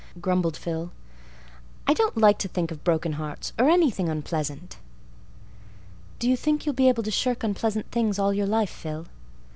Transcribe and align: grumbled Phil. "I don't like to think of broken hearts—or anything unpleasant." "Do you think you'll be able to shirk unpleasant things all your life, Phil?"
grumbled 0.19 0.57
Phil. 0.57 0.91
"I 1.85 1.93
don't 1.93 2.17
like 2.17 2.39
to 2.39 2.47
think 2.47 2.71
of 2.71 2.83
broken 2.83 3.11
hearts—or 3.13 3.69
anything 3.69 4.09
unpleasant." 4.09 4.77
"Do 6.17 6.27
you 6.27 6.35
think 6.35 6.65
you'll 6.65 6.73
be 6.73 6.89
able 6.89 7.03
to 7.03 7.11
shirk 7.11 7.43
unpleasant 7.43 7.91
things 7.91 8.17
all 8.17 8.33
your 8.33 8.47
life, 8.47 8.71
Phil?" 8.71 9.05